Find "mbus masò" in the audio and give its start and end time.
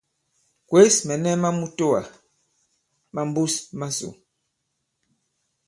3.29-4.09